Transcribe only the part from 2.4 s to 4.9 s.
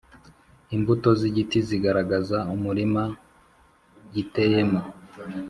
umurima giteyemo,